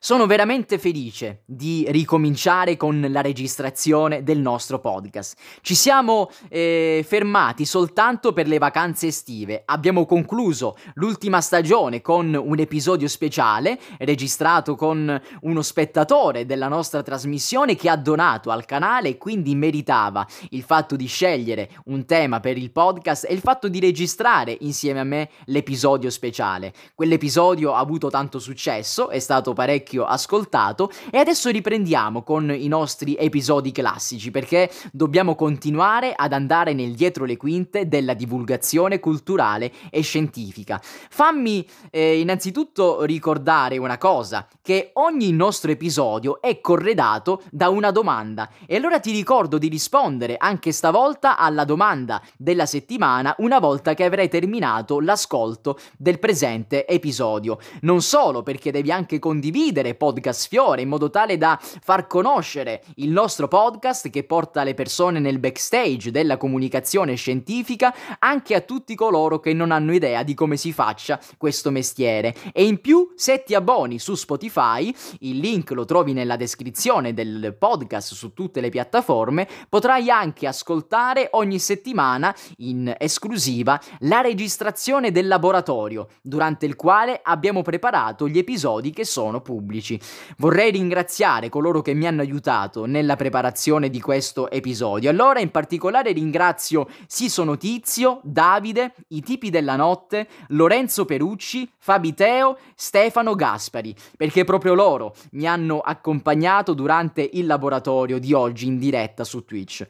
[0.00, 5.36] Sono veramente felice di ricominciare con la registrazione del nostro podcast.
[5.60, 9.62] Ci siamo eh, fermati soltanto per le vacanze estive.
[9.64, 17.74] Abbiamo concluso l'ultima stagione con un episodio speciale registrato con uno spettatore della nostra trasmissione
[17.74, 22.56] che ha donato al canale e quindi meritava il fatto di scegliere un tema per
[22.56, 26.72] il podcast e il fatto di registrare insieme a me l'episodio speciale.
[26.94, 32.68] Quell'episodio ha avuto tanto successo, è stato parecchio parecchio ascoltato e adesso riprendiamo con i
[32.68, 39.72] nostri episodi classici perché dobbiamo continuare ad andare nel dietro le quinte della divulgazione culturale
[39.90, 40.80] e scientifica.
[40.82, 48.50] Fammi eh, innanzitutto ricordare una cosa, che ogni nostro episodio è corredato da una domanda
[48.66, 54.04] e allora ti ricordo di rispondere anche stavolta alla domanda della settimana una volta che
[54.04, 57.58] avrai terminato l'ascolto del presente episodio.
[57.82, 62.82] Non solo perché devi anche condividere condividere Podcast Fiore in modo tale da far conoscere
[62.96, 68.94] il nostro podcast che porta le persone nel backstage della comunicazione scientifica anche a tutti
[68.94, 72.34] coloro che non hanno idea di come si faccia questo mestiere.
[72.52, 77.54] E in più, se ti abboni su Spotify, il link lo trovi nella descrizione del
[77.58, 85.28] podcast su tutte le piattaforme, potrai anche ascoltare ogni settimana in esclusiva la registrazione del
[85.28, 90.00] laboratorio, durante il quale abbiamo preparato gli episodi che sono pubblici pubblici.
[90.38, 95.10] Vorrei ringraziare coloro che mi hanno aiutato nella preparazione di questo episodio.
[95.10, 103.34] Allora, in particolare ringrazio Siso Notizio, Davide, i tipi della notte, Lorenzo Perucci, Fabiteo, Stefano
[103.34, 109.44] Gaspari, perché proprio loro mi hanno accompagnato durante il laboratorio di oggi in diretta su
[109.44, 109.86] Twitch.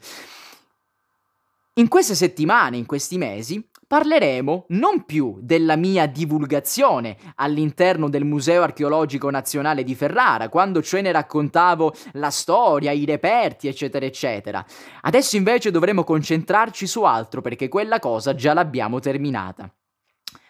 [1.75, 8.61] In queste settimane, in questi mesi, parleremo non più della mia divulgazione all'interno del Museo
[8.61, 14.63] Archeologico Nazionale di Ferrara, quando cioè ne raccontavo la storia, i reperti, eccetera, eccetera.
[15.01, 19.73] Adesso invece dovremo concentrarci su altro perché quella cosa già l'abbiamo terminata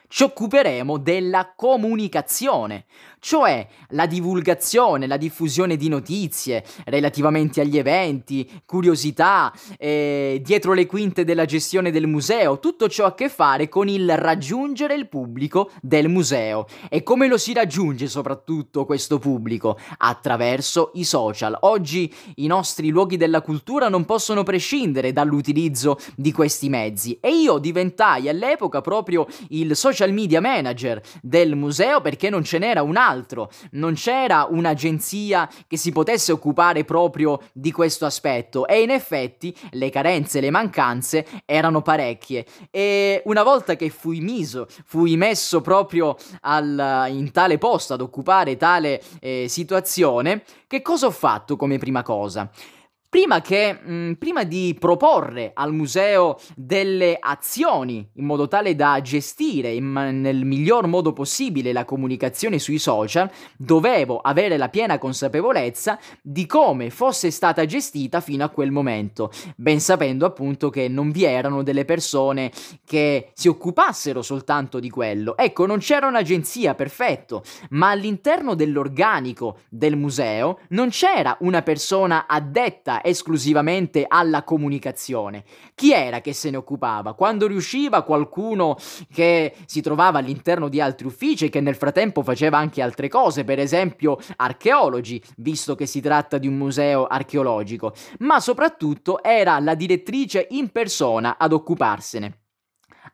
[0.09, 2.85] ci occuperemo della comunicazione,
[3.19, 11.23] cioè la divulgazione, la diffusione di notizie relativamente agli eventi, curiosità, eh, dietro le quinte
[11.23, 15.71] della gestione del museo, tutto ciò ha a che fare con il raggiungere il pubblico
[15.81, 16.65] del museo.
[16.89, 19.77] E come lo si raggiunge soprattutto questo pubblico?
[19.97, 21.57] Attraverso i social.
[21.61, 27.57] Oggi i nostri luoghi della cultura non possono prescindere dall'utilizzo di questi mezzi e io
[27.57, 33.08] diventai all'epoca proprio il social media manager del museo perché non ce n'era un altro,
[33.71, 38.67] non c'era un'agenzia che si potesse occupare proprio di questo aspetto.
[38.67, 42.45] E in effetti le carenze le mancanze erano parecchie.
[42.71, 48.57] E una volta che fui miso, fui messo proprio al, in tale posto ad occupare
[48.57, 52.49] tale eh, situazione, che cosa ho fatto come prima cosa?
[53.09, 59.01] Prima, che, mh, mm, prima di proporre al museo delle azioni in modo tale da
[59.01, 63.27] gestire in, nel miglior modo possibile la comunicazione sui social,
[63.57, 69.79] dovevo avere la piena consapevolezza di come fosse stata gestita fino a quel momento, ben
[69.79, 72.51] sapendo appunto che non vi erano delle persone
[72.85, 75.35] che si occupassero soltanto di quello.
[75.35, 82.97] Ecco, non c'era un'agenzia, perfetto, ma all'interno dell'organico del museo non c'era una persona addetta
[83.01, 85.43] esclusivamente alla comunicazione.
[85.75, 87.13] Chi era che se ne occupava?
[87.13, 88.77] Quando riusciva qualcuno
[89.13, 93.43] che si trovava all'interno di altri uffici e che nel frattempo faceva anche altre cose,
[93.43, 99.75] per esempio archeologi, visto che si tratta di un museo archeologico, ma soprattutto era la
[99.75, 102.48] direttrice in persona ad occuparsene.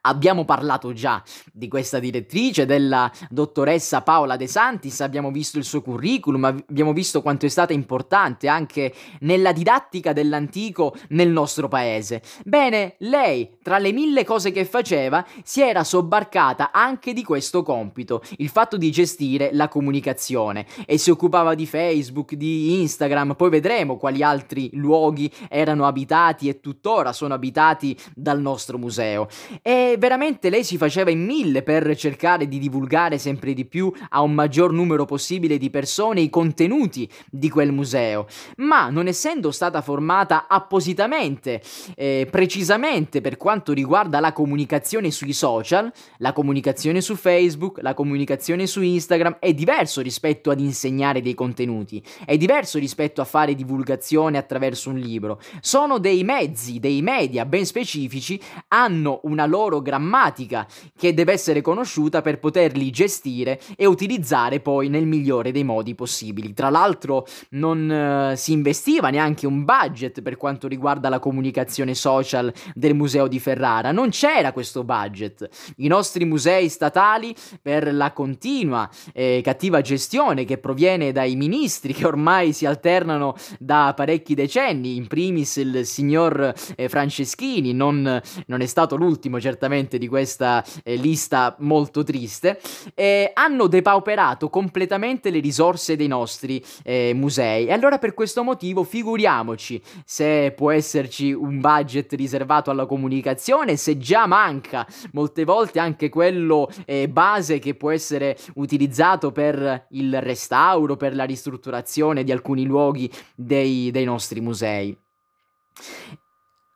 [0.07, 5.81] Abbiamo parlato già di questa direttrice, della dottoressa Paola De Santis, abbiamo visto il suo
[5.81, 12.21] curriculum, abbiamo visto quanto è stata importante anche nella didattica dell'antico nel nostro paese.
[12.43, 18.21] Bene, lei, tra le mille cose che faceva, si era sobbarcata anche di questo compito,
[18.37, 23.97] il fatto di gestire la comunicazione e si occupava di Facebook, di Instagram, poi vedremo
[23.97, 29.27] quali altri luoghi erano abitati e tuttora sono abitati dal nostro museo.
[29.63, 34.21] E veramente lei si faceva in mille per cercare di divulgare sempre di più a
[34.21, 38.27] un maggior numero possibile di persone i contenuti di quel museo,
[38.57, 41.61] ma non essendo stata formata appositamente,
[41.95, 48.67] eh, precisamente per quanto riguarda la comunicazione sui social, la comunicazione su Facebook, la comunicazione
[48.67, 54.37] su Instagram è diverso rispetto ad insegnare dei contenuti, è diverso rispetto a fare divulgazione
[54.37, 55.39] attraverso un libro.
[55.61, 58.39] Sono dei mezzi, dei media ben specifici,
[58.69, 60.67] hanno una loro grammatica
[60.97, 66.53] che deve essere conosciuta per poterli gestire e utilizzare poi nel migliore dei modi possibili.
[66.53, 72.51] Tra l'altro non uh, si investiva neanche un budget per quanto riguarda la comunicazione social
[72.73, 75.47] del museo di Ferrara, non c'era questo budget.
[75.77, 82.07] I nostri musei statali per la continua e cattiva gestione che proviene dai ministri che
[82.07, 88.65] ormai si alternano da parecchi decenni, in primis il signor eh, Franceschini, non, non, è
[88.65, 92.59] stato l'ultimo certamente di questa eh, lista molto triste,
[92.93, 97.67] eh, hanno depauperato completamente le risorse dei nostri eh, musei.
[97.67, 103.97] E allora per questo motivo figuriamoci se può esserci un budget riservato alla comunicazione, se
[103.97, 110.95] già manca molte volte anche quello eh, base che può essere utilizzato per il restauro,
[110.95, 114.97] per la ristrutturazione di alcuni luoghi dei, dei nostri musei.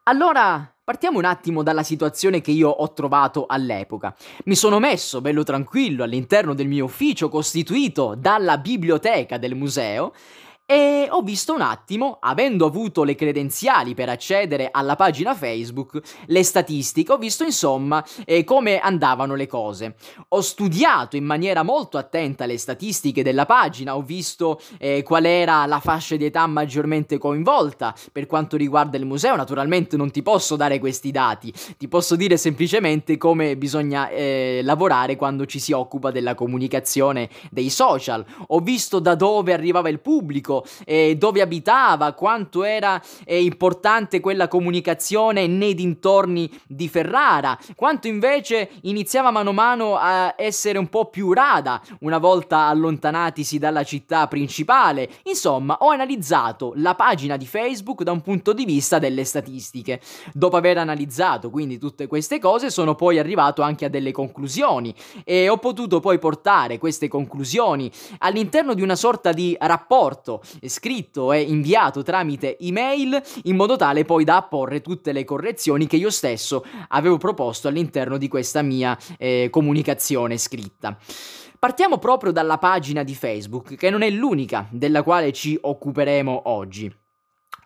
[0.04, 4.16] Allora, partiamo un attimo dalla situazione che io ho trovato all'epoca.
[4.46, 10.14] Mi sono messo bello tranquillo all'interno del mio ufficio costituito dalla biblioteca del museo
[10.72, 16.44] e ho visto un attimo, avendo avuto le credenziali per accedere alla pagina Facebook, le
[16.44, 19.96] statistiche, ho visto insomma eh, come andavano le cose.
[20.28, 25.66] Ho studiato in maniera molto attenta le statistiche della pagina, ho visto eh, qual era
[25.66, 29.36] la fascia di età maggiormente coinvolta per quanto riguarda il museo.
[29.36, 35.16] Naturalmente non ti posso dare questi dati, ti posso dire semplicemente come bisogna eh, lavorare
[35.16, 38.24] quando ci si occupa della comunicazione dei social.
[38.50, 44.48] Ho visto da dove arrivava il pubblico, eh, dove abitava, quanto era eh, importante quella
[44.48, 51.10] comunicazione nei dintorni di Ferrara, quanto invece iniziava mano a mano a essere un po'
[51.10, 55.10] più rada una volta allontanatisi dalla città principale.
[55.24, 60.02] Insomma, ho analizzato la pagina di Facebook da un punto di vista delle statistiche.
[60.34, 65.50] Dopo aver analizzato quindi tutte queste cose, sono poi arrivato anche a delle conclusioni e
[65.50, 72.04] ho potuto poi portare queste conclusioni all'interno di una sorta di rapporto scritto e inviato
[72.04, 77.18] tramite email in modo tale poi da apporre tutte le correzioni che io stesso avevo
[77.18, 80.98] proposto all'interno di questa mia eh, comunicazione scritta.
[81.60, 87.08] Partiamo proprio dalla pagina di Facebook, che non è l'unica della quale ci occuperemo oggi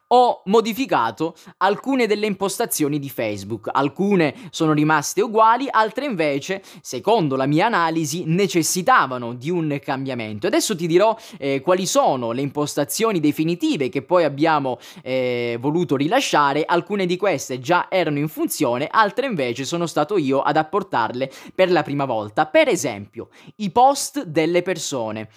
[0.08, 3.70] ho modificato alcune delle impostazioni di Facebook.
[3.72, 10.48] Alcune sono rimaste uguali, altre invece, secondo la mia analisi, necessitavano di un cambiamento.
[10.48, 16.64] Adesso ti dirò eh, quali sono le impostazioni definitive che poi abbiamo eh, voluto rilasciare.
[16.66, 21.72] Alcune di queste già erano in funzione, altre invece sono stato io ad apportarle per
[21.72, 22.46] la prima volta.
[22.46, 25.30] Per esempio, i post delle persone.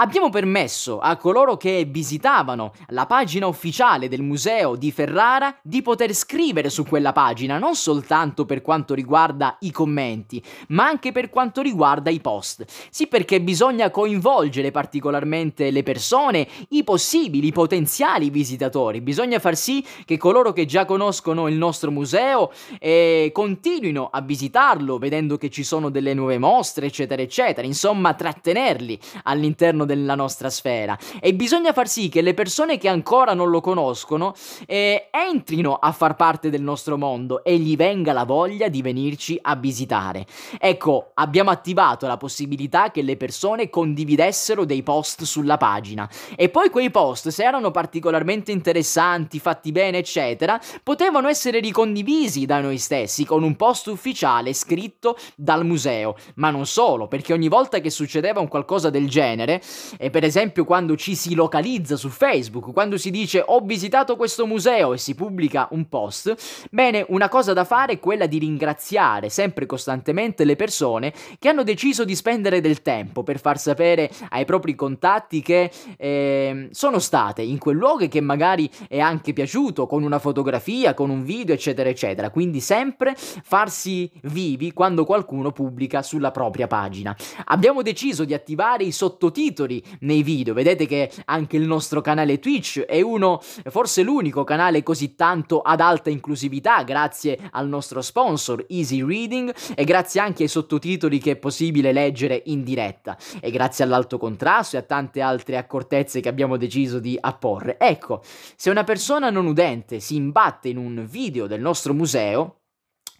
[0.00, 6.14] Abbiamo permesso a coloro che visitavano la pagina ufficiale del museo di Ferrara di poter
[6.14, 11.62] scrivere su quella pagina, non soltanto per quanto riguarda i commenti, ma anche per quanto
[11.62, 12.64] riguarda i post.
[12.90, 19.00] Sì, perché bisogna coinvolgere particolarmente le persone, i possibili, i potenziali visitatori.
[19.00, 24.96] Bisogna far sì che coloro che già conoscono il nostro museo eh, continuino a visitarlo,
[24.98, 27.66] vedendo che ci sono delle nuove mostre, eccetera, eccetera.
[27.66, 30.96] Insomma, trattenerli all'interno della nostra sfera.
[31.20, 34.34] E bisogna far sì che le persone che ancora non lo conoscono
[34.66, 39.38] eh, entrino a far parte del nostro mondo e gli venga la voglia di venirci
[39.40, 40.26] a visitare.
[40.58, 46.08] Ecco, abbiamo attivato la possibilità che le persone condividessero dei post sulla pagina.
[46.36, 52.60] E poi quei post, se erano particolarmente interessanti, fatti bene, eccetera, potevano essere ricondivisi da
[52.60, 57.80] noi stessi con un post ufficiale scritto dal museo, ma non solo, perché ogni volta
[57.80, 59.62] che succedeva un qualcosa del genere,
[59.96, 64.46] e per esempio quando ci si localizza su Facebook, quando si dice ho visitato questo
[64.46, 66.34] museo e si pubblica un post,
[66.70, 71.62] bene, una cosa da fare è quella di ringraziare sempre costantemente le persone che hanno
[71.62, 77.42] deciso di spendere del tempo per far sapere ai propri contatti che eh, sono state
[77.42, 81.54] in quel luogo e che magari è anche piaciuto con una fotografia, con un video,
[81.54, 82.30] eccetera, eccetera.
[82.30, 87.16] Quindi sempre farsi vivi quando qualcuno pubblica sulla propria pagina.
[87.46, 90.54] Abbiamo deciso di attivare i sottotitoli titoli nei video.
[90.54, 95.80] Vedete che anche il nostro canale Twitch è uno, forse l'unico canale così tanto ad
[95.80, 101.36] alta inclusività, grazie al nostro sponsor Easy Reading e grazie anche ai sottotitoli che è
[101.36, 106.56] possibile leggere in diretta e grazie all'alto contrasto e a tante altre accortezze che abbiamo
[106.56, 107.78] deciso di apporre.
[107.78, 108.22] Ecco,
[108.56, 112.54] se una persona non udente si imbatte in un video del nostro museo,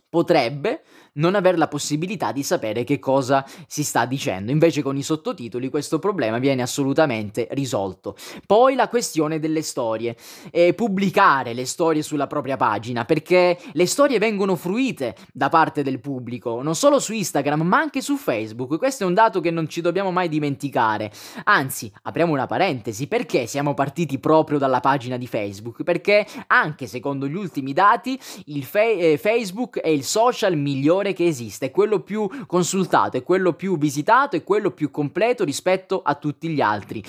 [0.08, 0.82] potrebbe
[1.18, 4.50] non avere la possibilità di sapere che cosa si sta dicendo.
[4.50, 8.16] Invece con i sottotitoli questo problema viene assolutamente risolto.
[8.46, 10.16] Poi la questione delle storie.
[10.50, 16.00] E pubblicare le storie sulla propria pagina, perché le storie vengono fruite da parte del
[16.00, 18.78] pubblico, non solo su Instagram, ma anche su Facebook.
[18.78, 21.10] Questo è un dato che non ci dobbiamo mai dimenticare.
[21.44, 25.82] Anzi, apriamo una parentesi, perché siamo partiti proprio dalla pagina di Facebook?
[25.82, 31.26] Perché anche secondo gli ultimi dati il fa- eh, Facebook è il social migliore che
[31.26, 36.14] esiste, è quello più consultato, è quello più visitato, è quello più completo rispetto a
[36.14, 37.02] tutti gli altri.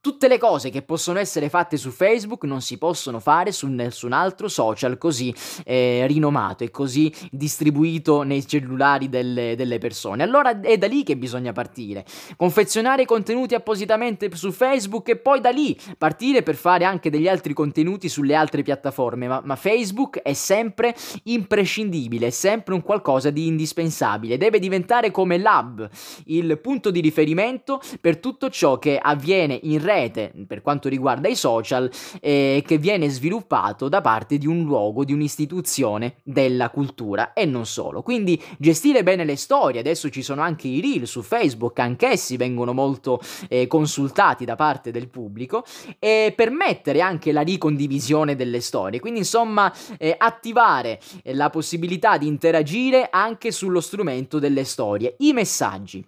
[0.00, 4.12] Tutte le cose che possono essere fatte su Facebook non si possono fare su nessun
[4.12, 5.34] altro social così
[5.64, 10.22] eh, rinomato e così distribuito nei cellulari delle, delle persone.
[10.22, 12.04] Allora è da lì che bisogna partire.
[12.36, 17.52] Confezionare contenuti appositamente su Facebook e poi da lì partire per fare anche degli altri
[17.52, 19.28] contenuti sulle altre piattaforme.
[19.28, 20.94] Ma, ma Facebook è sempre
[21.24, 24.36] imprescindibile, è sempre un qualcosa di indispensabile.
[24.36, 25.88] Deve diventare come l'hub,
[26.26, 31.36] il punto di riferimento per tutto ciò che avviene in rete per quanto riguarda i
[31.36, 37.44] social e che viene sviluppato da parte di un luogo, di un'istituzione della cultura e
[37.44, 38.02] non solo.
[38.02, 42.72] Quindi gestire bene le storie, adesso ci sono anche i reel su Facebook, anch'essi vengono
[42.72, 45.64] molto eh, consultati da parte del pubblico
[45.98, 49.00] e permettere anche la ricondivisione delle storie.
[49.00, 56.06] Quindi insomma eh, attivare la possibilità di interagire anche sullo strumento delle storie, i messaggi.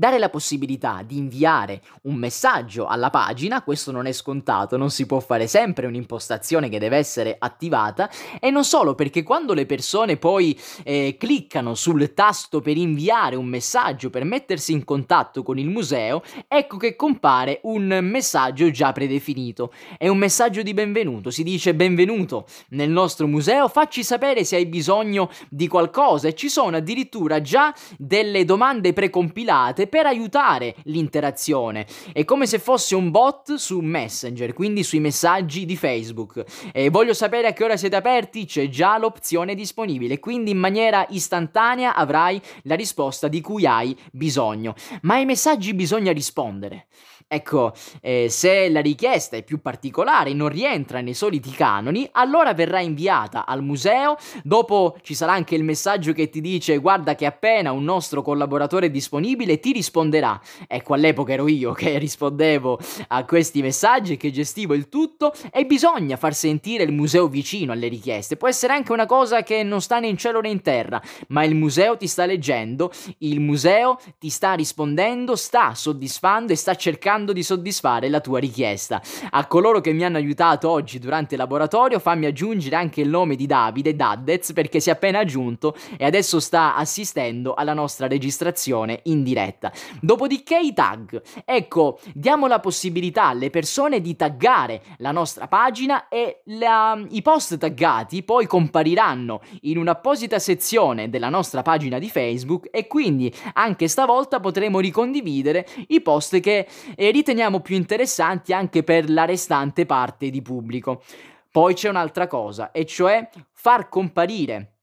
[0.00, 5.06] Dare la possibilità di inviare un messaggio alla pagina, questo non è scontato, non si
[5.06, 10.16] può fare sempre un'impostazione che deve essere attivata e non solo perché quando le persone
[10.16, 15.68] poi eh, cliccano sul tasto per inviare un messaggio, per mettersi in contatto con il
[15.68, 19.72] museo, ecco che compare un messaggio già predefinito.
[19.98, 24.66] È un messaggio di benvenuto, si dice benvenuto nel nostro museo, facci sapere se hai
[24.66, 31.86] bisogno di qualcosa e ci sono addirittura già delle domande precompilate per aiutare l'interazione.
[32.12, 36.44] È come se fosse un bot su Messenger, quindi sui messaggi di Facebook.
[36.72, 41.04] E voglio sapere a che ora siete aperti, c'è già l'opzione disponibile, quindi in maniera
[41.08, 44.74] istantanea avrai la risposta di cui hai bisogno.
[45.02, 46.86] Ma ai messaggi bisogna rispondere.
[47.30, 52.80] Ecco, eh, se la richiesta è più particolare non rientra nei soliti canoni, allora verrà
[52.80, 57.70] inviata al museo, dopo ci sarà anche il messaggio che ti dice guarda che appena
[57.70, 60.40] un nostro collaboratore è disponibile ti risponderà.
[60.66, 66.16] Ecco, all'epoca ero io che rispondevo a questi messaggi che gestivo il tutto e bisogna
[66.16, 68.36] far sentire il museo vicino alle richieste.
[68.36, 71.44] Può essere anche una cosa che non sta né in cielo né in terra, ma
[71.44, 77.32] il museo ti sta leggendo, il museo ti sta rispondendo, sta soddisfando e sta cercando
[77.32, 79.00] di soddisfare la tua richiesta.
[79.30, 83.36] A coloro che mi hanno aiutato oggi durante il laboratorio, fammi aggiungere anche il nome
[83.36, 89.00] di Davide Daddez perché si è appena aggiunto e adesso sta assistendo alla nostra registrazione
[89.04, 89.22] in
[89.68, 89.72] diretta.
[90.00, 91.22] Dopodiché i tag.
[91.44, 97.58] Ecco, diamo la possibilità alle persone di taggare la nostra pagina e la, i post
[97.58, 104.40] taggati poi compariranno in un'apposita sezione della nostra pagina di Facebook e quindi anche stavolta
[104.40, 110.42] potremo ricondividere i post che eh, riteniamo più interessanti anche per la restante parte di
[110.42, 111.02] pubblico.
[111.50, 114.77] Poi c'è un'altra cosa, e cioè far comparire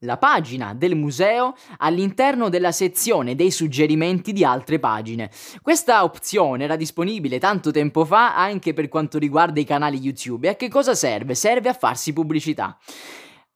[0.00, 5.30] la pagina del museo all'interno della sezione dei suggerimenti di altre pagine.
[5.62, 10.50] Questa opzione era disponibile tanto tempo fa anche per quanto riguarda i canali YouTube e
[10.50, 11.34] a che cosa serve?
[11.34, 12.76] Serve a farsi pubblicità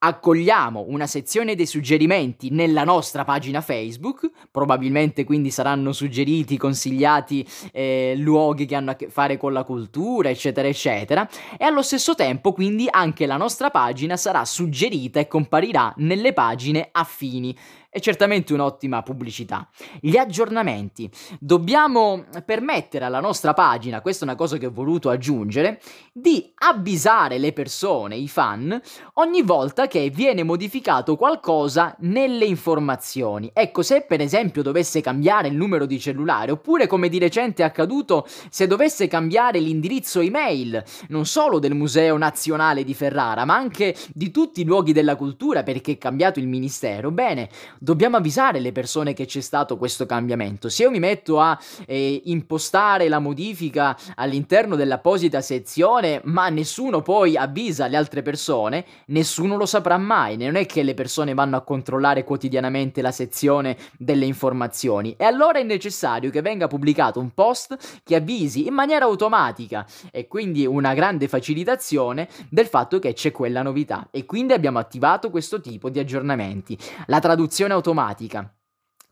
[0.02, 8.14] accogliamo una sezione dei suggerimenti nella nostra pagina Facebook, probabilmente quindi saranno suggeriti, consigliati eh,
[8.16, 11.28] luoghi che hanno a che fare con la cultura, eccetera, eccetera,
[11.58, 16.88] e allo stesso tempo quindi anche la nostra pagina sarà suggerita e comparirà nelle pagine
[16.92, 17.54] affini
[17.90, 19.68] è certamente un'ottima pubblicità.
[20.00, 21.10] Gli aggiornamenti.
[21.40, 25.80] Dobbiamo permettere alla nostra pagina, questa è una cosa che ho voluto aggiungere,
[26.12, 28.80] di avvisare le persone, i fan,
[29.14, 33.50] ogni volta che viene modificato qualcosa nelle informazioni.
[33.52, 37.66] Ecco, se per esempio dovesse cambiare il numero di cellulare, oppure come di recente è
[37.66, 43.96] accaduto, se dovesse cambiare l'indirizzo email, non solo del Museo Nazionale di Ferrara, ma anche
[44.14, 47.48] di tutti i luoghi della cultura perché è cambiato il ministero, bene,
[47.80, 50.68] dobbiamo avvisare le persone che c'è stato questo cambiamento.
[50.68, 57.36] Se io mi metto a eh, impostare la modifica all'interno dell'apposita sezione, ma nessuno poi
[57.36, 60.36] avvisa le altre persone, nessuno lo saprà mai.
[60.36, 65.14] Non è che le persone vanno a controllare quotidianamente la sezione delle informazioni.
[65.16, 70.28] E allora è necessario che venga pubblicato un post che avvisi in maniera automatica e
[70.28, 74.08] quindi una grande facilitazione del fatto che c'è quella novità.
[74.10, 76.76] E quindi abbiamo attivato questo tipo di aggiornamenti.
[77.06, 78.54] La traduzione automatica.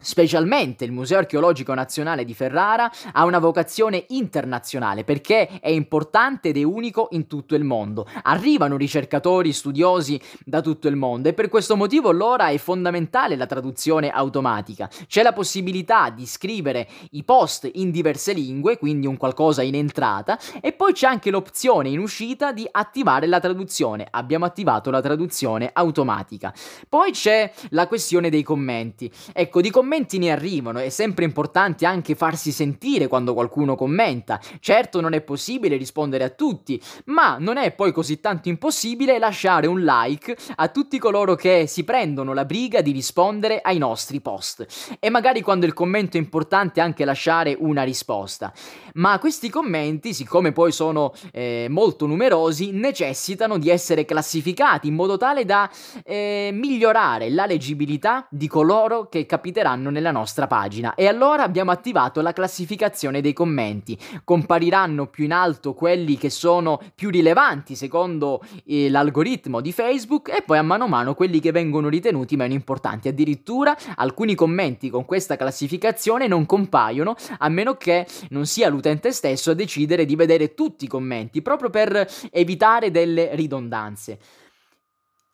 [0.00, 6.56] Specialmente il Museo Archeologico Nazionale di Ferrara ha una vocazione internazionale perché è importante ed
[6.56, 8.06] è unico in tutto il mondo.
[8.22, 13.46] Arrivano ricercatori, studiosi da tutto il mondo e per questo motivo allora è fondamentale la
[13.46, 14.88] traduzione automatica.
[15.08, 20.38] C'è la possibilità di scrivere i post in diverse lingue, quindi un qualcosa in entrata,
[20.60, 24.06] e poi c'è anche l'opzione in uscita di attivare la traduzione.
[24.08, 26.54] Abbiamo attivato la traduzione automatica.
[26.88, 29.10] Poi c'è la questione dei commenti.
[29.32, 34.38] Ecco, di commenti commenti ne arrivano, è sempre importante anche farsi sentire quando qualcuno commenta.
[34.60, 39.66] Certo non è possibile rispondere a tutti, ma non è poi così tanto impossibile lasciare
[39.66, 44.66] un like a tutti coloro che si prendono la briga di rispondere ai nostri post.
[45.00, 48.52] E magari quando il commento è importante anche lasciare una risposta.
[48.94, 55.16] Ma questi commenti, siccome poi sono eh, molto numerosi, necessitano di essere classificati in modo
[55.16, 55.70] tale da
[56.04, 61.70] eh, migliorare la leggibilità di coloro che capiteranno compariranno nella nostra pagina e allora abbiamo
[61.70, 63.96] attivato la classificazione dei commenti.
[64.24, 70.42] Compariranno più in alto quelli che sono più rilevanti secondo eh, l'algoritmo di Facebook e
[70.42, 73.08] poi a mano a mano quelli che vengono ritenuti meno importanti.
[73.08, 79.52] Addirittura alcuni commenti con questa classificazione non compaiono a meno che non sia l'utente stesso
[79.52, 84.18] a decidere di vedere tutti i commenti proprio per evitare delle ridondanze.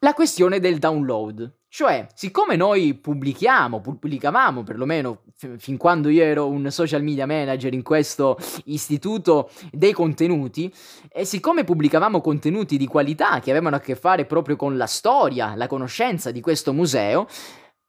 [0.00, 1.50] La questione del download.
[1.76, 7.74] Cioè, siccome noi pubblichiamo, pubblicavamo perlomeno f- fin quando io ero un social media manager
[7.74, 10.72] in questo istituto dei contenuti,
[11.10, 15.56] e siccome pubblicavamo contenuti di qualità che avevano a che fare proprio con la storia,
[15.56, 17.26] la conoscenza di questo museo,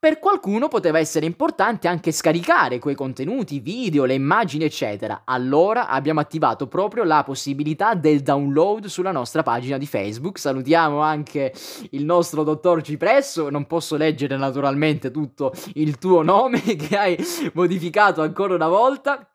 [0.05, 5.23] per qualcuno poteva essere importante anche scaricare quei contenuti, video, le immagini, eccetera.
[5.25, 10.37] Allora abbiamo attivato proprio la possibilità del download sulla nostra pagina di Facebook.
[10.37, 11.51] Salutiamo anche
[11.89, 13.49] il nostro dottor Cipresso.
[13.49, 17.17] Non posso leggere naturalmente tutto il tuo nome che hai
[17.53, 19.27] modificato ancora una volta.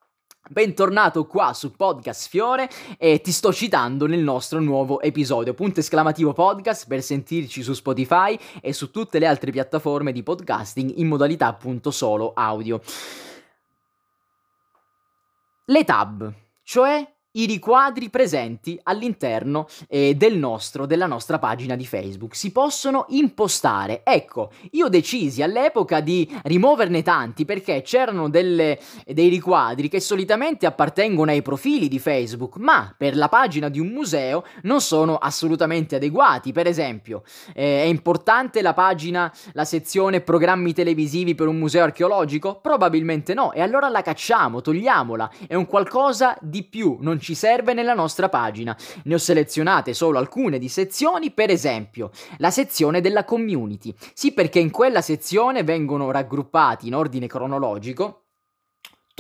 [0.52, 5.54] Bentornato qua su Podcast Fiore e ti sto citando nel nostro nuovo episodio.
[5.54, 10.94] Punto esclamativo podcast per sentirci su Spotify e su tutte le altre piattaforme di podcasting
[10.96, 12.80] in modalità appunto solo audio.
[15.66, 16.32] Le tab,
[16.64, 22.34] cioè i riquadri presenti all'interno eh, del nostro, della nostra pagina di Facebook.
[22.34, 24.02] Si possono impostare.
[24.04, 31.30] Ecco, io decisi all'epoca di rimuoverne tanti perché c'erano delle, dei riquadri che solitamente appartengono
[31.30, 36.50] ai profili di Facebook, ma per la pagina di un museo non sono assolutamente adeguati.
[36.52, 37.22] Per esempio,
[37.54, 42.58] eh, è importante la pagina, la sezione programmi televisivi per un museo archeologico?
[42.60, 45.30] Probabilmente no, e allora la cacciamo, togliamola.
[45.46, 48.76] È un qualcosa di più, non ci serve nella nostra pagina.
[49.04, 53.94] Ne ho selezionate solo alcune di sezioni, per esempio la sezione della community.
[54.14, 58.24] Sì, perché in quella sezione vengono raggruppati in ordine cronologico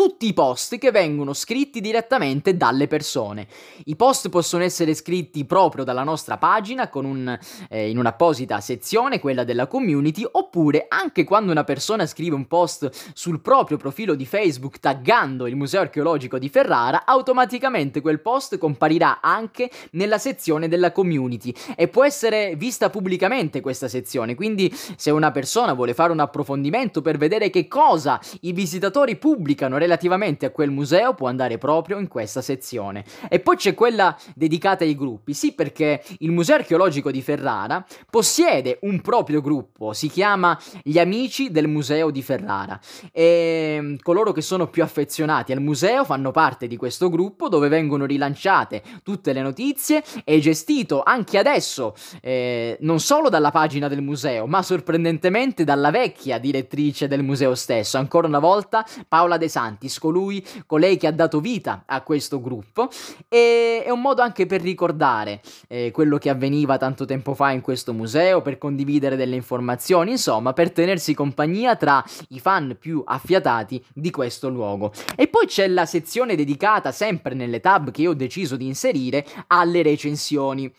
[0.00, 3.46] tutti i post che vengono scritti direttamente dalle persone.
[3.84, 9.44] I post possono essere scritti proprio dalla nostra pagina un, eh, in un'apposita sezione, quella
[9.44, 14.78] della community, oppure anche quando una persona scrive un post sul proprio profilo di Facebook
[14.78, 21.52] taggando il Museo Archeologico di Ferrara, automaticamente quel post comparirà anche nella sezione della community
[21.76, 24.34] e può essere vista pubblicamente questa sezione.
[24.34, 29.76] Quindi se una persona vuole fare un approfondimento per vedere che cosa i visitatori pubblicano
[29.92, 33.04] a quel museo può andare proprio in questa sezione.
[33.28, 38.78] E poi c'è quella dedicata ai gruppi, sì perché il Museo Archeologico di Ferrara possiede
[38.82, 42.78] un proprio gruppo, si chiama Gli Amici del Museo di Ferrara.
[43.12, 47.68] E mm, coloro che sono più affezionati al museo fanno parte di questo gruppo dove
[47.68, 54.02] vengono rilanciate tutte le notizie e gestito anche adesso eh, non solo dalla pagina del
[54.02, 59.79] museo ma sorprendentemente dalla vecchia direttrice del museo stesso, ancora una volta Paola De Santi
[59.80, 62.90] Atlantis, colui, colei che ha dato vita a questo gruppo
[63.28, 67.62] e è un modo anche per ricordare eh, quello che avveniva tanto tempo fa in
[67.62, 73.82] questo museo, per condividere delle informazioni, insomma per tenersi compagnia tra i fan più affiatati
[73.94, 74.92] di questo luogo.
[75.16, 79.24] E poi c'è la sezione dedicata sempre nelle tab che io ho deciso di inserire
[79.46, 80.70] alle recensioni.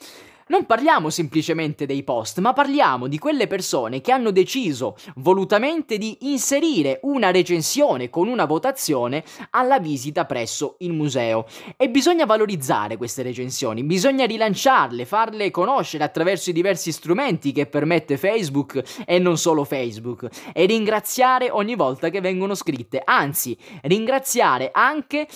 [0.52, 6.18] Non parliamo semplicemente dei post, ma parliamo di quelle persone che hanno deciso volutamente di
[6.24, 11.46] inserire una recensione con una votazione alla visita presso il museo.
[11.78, 18.18] E bisogna valorizzare queste recensioni, bisogna rilanciarle, farle conoscere attraverso i diversi strumenti che permette
[18.18, 25.30] Facebook e non solo Facebook, e ringraziare ogni volta che vengono scritte, anzi ringraziare anche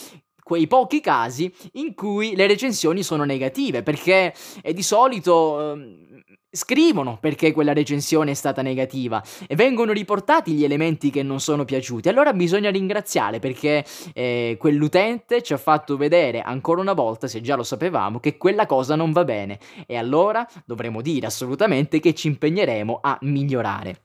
[0.45, 4.31] quei pochi casi in cui le recensioni sono negative, perché
[4.62, 10.63] eh, di solito eh, scrivono perché quella recensione è stata negativa e vengono riportati gli
[10.63, 12.10] elementi che non sono piaciuti.
[12.10, 17.55] Allora bisogna ringraziare perché eh, quell'utente ci ha fatto vedere ancora una volta, se già
[17.55, 22.27] lo sapevamo, che quella cosa non va bene e allora dovremo dire assolutamente che ci
[22.27, 24.05] impegneremo a migliorare.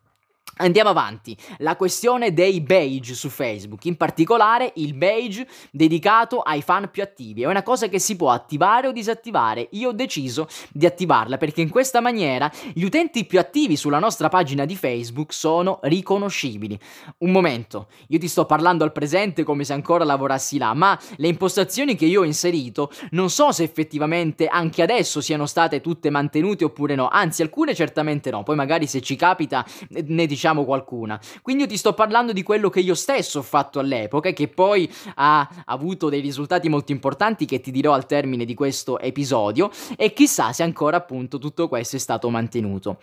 [0.60, 6.90] Andiamo avanti, la questione dei badge su Facebook, in particolare il badge dedicato ai fan
[6.90, 10.84] più attivi, è una cosa che si può attivare o disattivare, io ho deciso di
[10.84, 15.78] attivarla perché in questa maniera gli utenti più attivi sulla nostra pagina di Facebook sono
[15.84, 16.78] riconoscibili.
[17.18, 21.28] Un momento, io ti sto parlando al presente come se ancora lavorassi là, ma le
[21.28, 26.64] impostazioni che io ho inserito non so se effettivamente anche adesso siano state tutte mantenute
[26.64, 31.20] oppure no, anzi alcune certamente no, poi magari se ci capita ne diciamo diciamo qualcuna.
[31.42, 34.48] Quindi io ti sto parlando di quello che io stesso ho fatto all'epoca e che
[34.48, 39.70] poi ha avuto dei risultati molto importanti che ti dirò al termine di questo episodio
[39.96, 42.98] e chissà se ancora appunto tutto questo è stato mantenuto.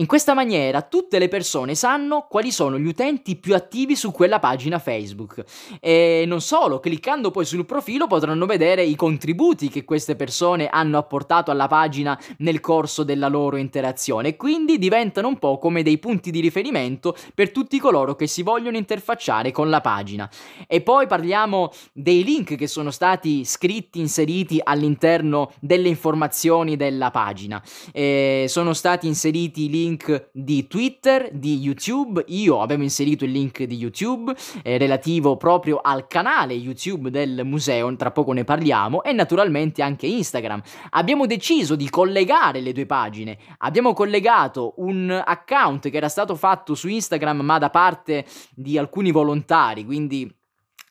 [0.00, 4.38] In questa maniera tutte le persone sanno quali sono gli utenti più attivi su quella
[4.38, 5.44] pagina Facebook
[5.78, 10.96] e non solo, cliccando poi sul profilo potranno vedere i contributi che queste persone hanno
[10.96, 15.98] apportato alla pagina nel corso della loro interazione e quindi diventano un po' come dei
[15.98, 20.30] punti di riferimento per tutti coloro che si vogliono interfacciare con la pagina.
[20.66, 27.62] E poi parliamo dei link che sono stati scritti, inseriti all'interno delle informazioni della pagina.
[27.92, 32.24] E sono stati inseriti link link di Twitter, di YouTube.
[32.28, 37.94] Io avevo inserito il link di YouTube eh, relativo proprio al canale YouTube del museo,
[37.96, 40.62] tra poco ne parliamo, e naturalmente anche Instagram.
[40.90, 43.38] Abbiamo deciso di collegare le due pagine.
[43.58, 48.24] Abbiamo collegato un account che era stato fatto su Instagram ma da parte
[48.54, 50.32] di alcuni volontari, quindi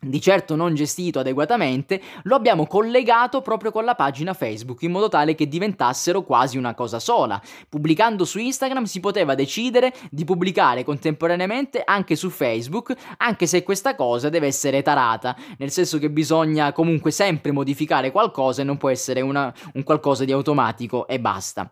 [0.01, 5.09] di certo non gestito adeguatamente, lo abbiamo collegato proprio con la pagina Facebook in modo
[5.09, 7.41] tale che diventassero quasi una cosa sola.
[7.67, 13.95] Pubblicando su Instagram si poteva decidere di pubblicare contemporaneamente anche su Facebook, anche se questa
[13.95, 18.89] cosa deve essere tarata, nel senso che bisogna comunque sempre modificare qualcosa e non può
[18.89, 21.71] essere una, un qualcosa di automatico e basta.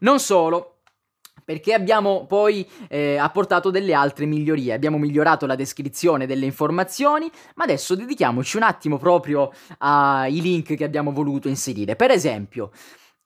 [0.00, 0.79] Non solo,
[1.50, 7.64] perché abbiamo poi eh, apportato delle altre migliorie, abbiamo migliorato la descrizione delle informazioni, ma
[7.64, 11.96] adesso dedichiamoci un attimo proprio ai link che abbiamo voluto inserire.
[11.96, 12.70] Per esempio,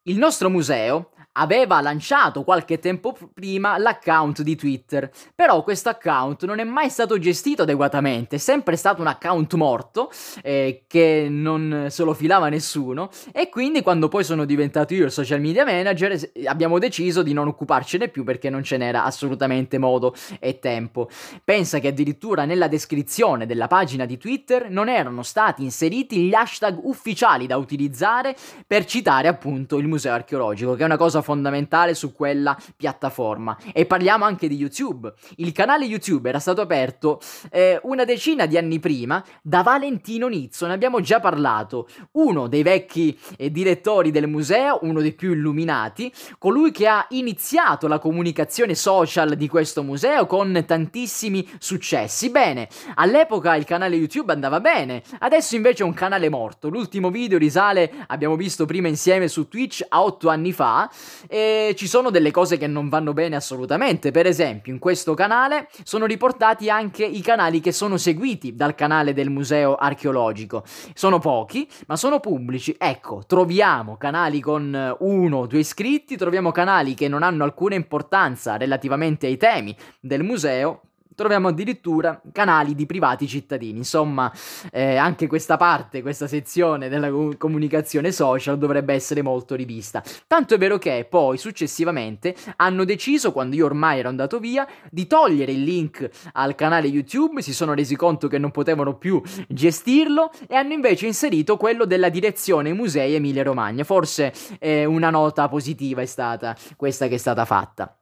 [0.05, 6.59] il nostro museo aveva lanciato qualche tempo prima l'account di Twitter, però questo account non
[6.59, 10.11] è mai stato gestito adeguatamente, è sempre stato un account morto
[10.43, 13.11] eh, che non se lo filava nessuno.
[13.33, 17.49] E quindi quando poi sono diventato io il social media manager abbiamo deciso di non
[17.49, 21.09] occuparcene più perché non ce n'era assolutamente modo e tempo.
[21.43, 26.79] Pensa che addirittura nella descrizione della pagina di Twitter non erano stati inseriti gli hashtag
[26.83, 32.13] ufficiali da utilizzare per citare appunto il museo archeologico, che è una cosa fondamentale su
[32.13, 33.59] quella piattaforma.
[33.73, 35.13] E parliamo anche di YouTube.
[35.37, 40.67] Il canale YouTube era stato aperto eh, una decina di anni prima da Valentino Nizzo,
[40.67, 46.13] ne abbiamo già parlato, uno dei vecchi eh, direttori del museo, uno dei più illuminati,
[46.39, 52.31] colui che ha iniziato la comunicazione social di questo museo con tantissimi successi.
[52.31, 56.69] Bene, all'epoca il canale YouTube andava bene, adesso invece è un canale morto.
[56.69, 60.91] L'ultimo video risale, abbiamo visto prima insieme su Twitch a otto anni fa
[61.29, 64.11] e ci sono delle cose che non vanno bene assolutamente.
[64.11, 69.13] Per esempio, in questo canale sono riportati anche i canali che sono seguiti dal canale
[69.13, 70.65] del museo archeologico.
[70.95, 72.75] Sono pochi, ma sono pubblici.
[72.79, 78.57] Ecco, troviamo canali con uno o due iscritti, troviamo canali che non hanno alcuna importanza
[78.57, 80.81] relativamente ai temi del museo
[81.15, 83.79] troviamo addirittura canali di privati cittadini.
[83.79, 84.33] Insomma,
[84.71, 90.03] eh, anche questa parte, questa sezione della comunicazione social dovrebbe essere molto rivista.
[90.27, 95.07] Tanto è vero che poi successivamente hanno deciso, quando io ormai ero andato via, di
[95.07, 100.31] togliere il link al canale YouTube, si sono resi conto che non potevano più gestirlo
[100.47, 103.85] e hanno invece inserito quello della direzione musei Emilia Romagna.
[103.85, 107.97] Forse eh, una nota positiva è stata questa che è stata fatta.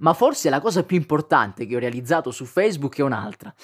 [0.00, 3.54] Ma forse la cosa più importante che ho realizzato su Facebook è un'altra.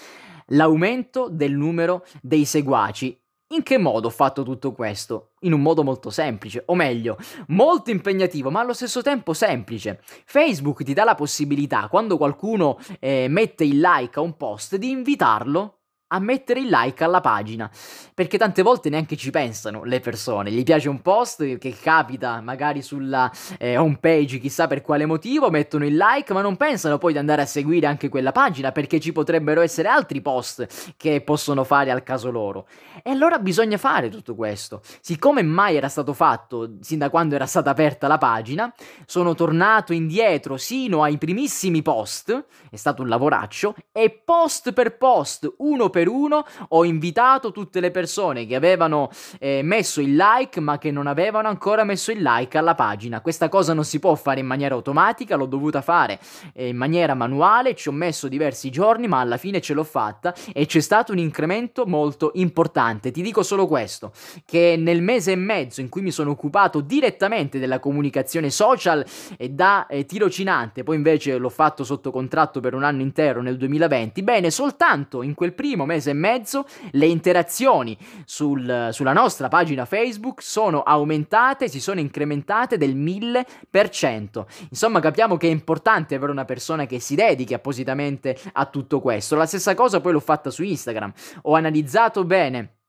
[0.49, 3.17] L'aumento del numero dei seguaci
[3.53, 5.33] In che modo ho fatto tutto questo?
[5.41, 7.17] In un modo molto semplice, o meglio,
[7.49, 10.01] molto impegnativo, ma allo stesso tempo semplice.
[10.25, 14.91] Facebook ti dà la possibilità, quando qualcuno eh, mette il like a un post, di
[14.91, 15.80] invitarlo
[16.13, 17.71] a mettere il like alla pagina,
[18.15, 22.83] perché tante volte neanche ci pensano le persone, gli piace un post che capita magari
[22.83, 27.13] sulla eh, home page, chissà per quale motivo, mettono il like, ma non pensano poi
[27.13, 31.63] di andare a seguire anche quella pagina, perché ci potrebbero essere altri post che possono
[31.63, 32.67] fare al caso loro.
[33.05, 34.83] E allora bisogna fare tutto questo.
[35.01, 38.73] Siccome mai era stato fatto, sin da quando era stata aperta la pagina,
[39.07, 45.55] sono tornato indietro sino ai primissimi post, è stato un lavoraccio, e post per post,
[45.59, 50.59] uno per per uno ho invitato tutte le persone che avevano eh, messo il like
[50.61, 53.21] ma che non avevano ancora messo il like alla pagina.
[53.21, 56.19] Questa cosa non si può fare in maniera automatica, l'ho dovuta fare
[56.55, 60.35] eh, in maniera manuale, ci ho messo diversi giorni ma alla fine ce l'ho fatta
[60.55, 63.11] e c'è stato un incremento molto importante.
[63.11, 64.13] Ti dico solo questo,
[64.47, 69.05] che nel mese e mezzo in cui mi sono occupato direttamente della comunicazione social
[69.37, 73.59] e da eh, tirocinante, poi invece l'ho fatto sotto contratto per un anno intero nel
[73.59, 79.85] 2020, bene, soltanto in quel primo mese e mezzo le interazioni sul, sulla nostra pagina
[79.85, 84.45] Facebook sono aumentate, si sono incrementate del 1000%.
[84.71, 89.35] Insomma, capiamo che è importante avere una persona che si dedichi appositamente a tutto questo.
[89.35, 91.13] La stessa cosa poi l'ho fatta su Instagram.
[91.43, 92.80] Ho analizzato bene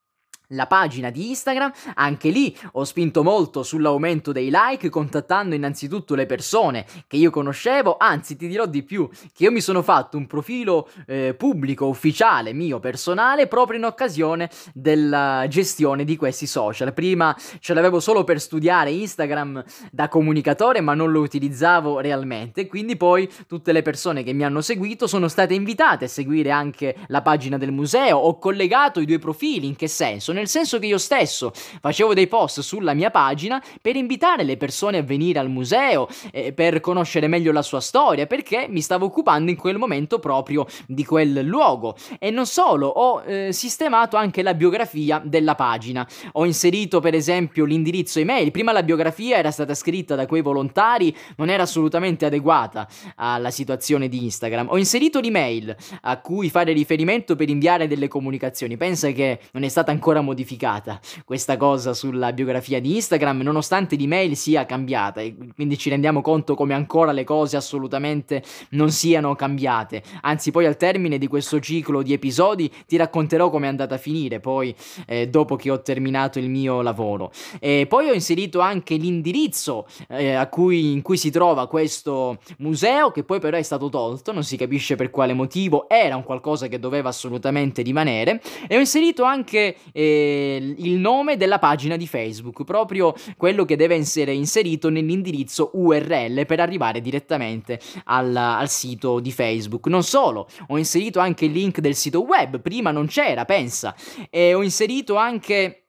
[0.51, 6.25] la pagina di Instagram, anche lì ho spinto molto sull'aumento dei like contattando innanzitutto le
[6.25, 10.27] persone che io conoscevo, anzi ti dirò di più, che io mi sono fatto un
[10.27, 16.93] profilo eh, pubblico ufficiale mio personale proprio in occasione della gestione di questi social.
[16.93, 22.97] Prima ce l'avevo solo per studiare Instagram da comunicatore, ma non lo utilizzavo realmente, quindi
[22.97, 27.21] poi tutte le persone che mi hanno seguito sono state invitate a seguire anche la
[27.21, 30.31] pagina del museo, ho collegato i due profili, in che senso?
[30.40, 34.97] nel senso che io stesso facevo dei post sulla mia pagina per invitare le persone
[34.97, 39.51] a venire al museo, eh, per conoscere meglio la sua storia, perché mi stavo occupando
[39.51, 41.95] in quel momento proprio di quel luogo.
[42.19, 46.08] E non solo, ho eh, sistemato anche la biografia della pagina.
[46.34, 48.51] Ho inserito per esempio l'indirizzo email.
[48.51, 54.08] Prima la biografia era stata scritta da quei volontari, non era assolutamente adeguata alla situazione
[54.08, 54.67] di Instagram.
[54.69, 58.77] Ho inserito l'email a cui fare riferimento per inviare delle comunicazioni.
[58.77, 63.97] Pensa che non è stata ancora modificata modificata questa cosa sulla biografia di Instagram, nonostante
[63.97, 69.35] l'email sia cambiata e quindi ci rendiamo conto come ancora le cose assolutamente non siano
[69.35, 70.01] cambiate.
[70.21, 73.97] Anzi, poi al termine di questo ciclo di episodi ti racconterò come è andata a
[73.97, 74.73] finire, poi
[75.05, 77.31] eh, dopo che ho terminato il mio lavoro.
[77.59, 83.23] E poi ho inserito anche l'indirizzo eh, cui, in cui si trova questo museo, che
[83.23, 86.79] poi però è stato tolto, non si capisce per quale motivo, era un qualcosa che
[86.79, 88.41] doveva assolutamente rimanere.
[88.67, 93.95] E ho inserito anche eh, il nome della pagina di Facebook, proprio quello che deve
[93.95, 99.88] essere inserito nell'indirizzo URL per arrivare direttamente al, al sito di Facebook.
[99.88, 103.95] Non solo, ho inserito anche il link del sito web, prima non c'era, pensa,
[104.29, 105.81] e ho inserito anche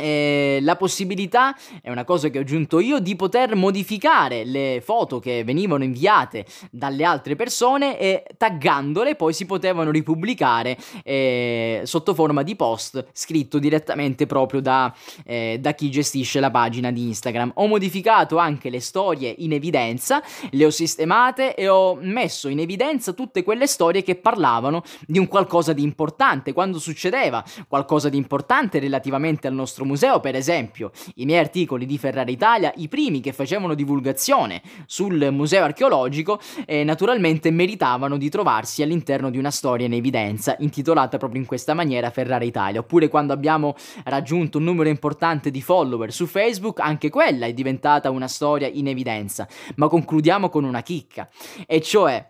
[0.00, 5.18] eh, la possibilità, è una cosa che ho aggiunto io, di poter modificare le foto
[5.18, 12.42] che venivano inviate dalle altre persone e taggandole poi si potevano ripubblicare eh, sotto forma
[12.42, 17.52] di post scritto direttamente proprio da, eh, da, chi gestisce la pagina di Instagram.
[17.56, 23.12] Ho modificato anche le storie in evidenza, le ho sistemate e ho messo in evidenza
[23.12, 28.78] tutte quelle storie che parlavano di un qualcosa di importante, quando succedeva qualcosa di importante
[28.78, 33.32] relativamente al nostro museo, per esempio, i miei articoli di Ferrari Italia, i primi che
[33.32, 39.94] facevano divulgazione sul museo archeologico, eh, naturalmente meritavano di trovarsi all'interno di una storia in
[39.94, 42.78] evidenza, intitolata proprio in questa maniera Ferrari Italia.
[42.80, 43.74] Oppure quando abbiamo
[44.04, 48.86] raggiunto un numero importante di follower su Facebook, anche quella è diventata una storia in
[48.86, 49.48] evidenza.
[49.76, 51.28] Ma concludiamo con una chicca,
[51.66, 52.24] e cioè,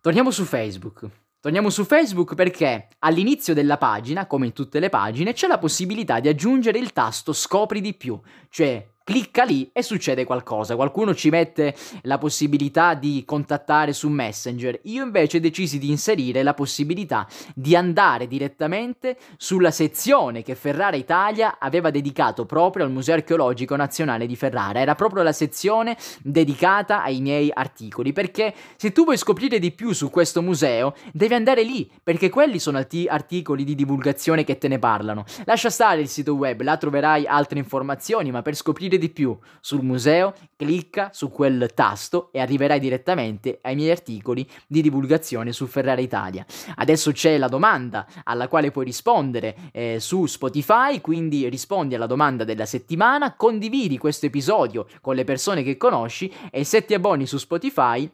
[0.00, 1.27] torniamo su Facebook.
[1.40, 6.18] Torniamo su Facebook perché all'inizio della pagina, come in tutte le pagine, c'è la possibilità
[6.18, 8.20] di aggiungere il tasto scopri di più,
[8.50, 10.76] cioè clicca lì e succede qualcosa.
[10.76, 14.80] Qualcuno ci mette la possibilità di contattare su Messenger.
[14.82, 21.56] Io invece decisi di inserire la possibilità di andare direttamente sulla sezione che Ferrara Italia
[21.58, 24.78] aveva dedicato proprio al Museo Archeologico Nazionale di Ferrara.
[24.78, 28.12] Era proprio la sezione dedicata ai miei articoli.
[28.12, 32.58] Perché se tu vuoi scoprire di più su questo museo, devi andare lì, perché quelli
[32.58, 35.24] sono articoli di divulgazione che te ne parlano.
[35.46, 39.82] Lascia stare il sito web, là troverai altre informazioni, ma per scoprire di più sul
[39.82, 46.00] museo, clicca su quel tasto e arriverai direttamente ai miei articoli di divulgazione su Ferrara
[46.00, 46.44] Italia.
[46.76, 52.44] Adesso c'è la domanda alla quale puoi rispondere eh, su Spotify, quindi rispondi alla domanda
[52.44, 57.38] della settimana, condividi questo episodio con le persone che conosci e se ti abboni su
[57.38, 58.10] Spotify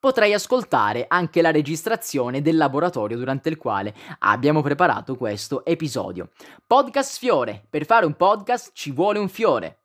[0.00, 6.30] potrai ascoltare anche la registrazione del laboratorio durante il quale abbiamo preparato questo episodio.
[6.66, 7.62] Podcast Fiore.
[7.68, 9.79] Per fare un podcast ci vuole un fiore.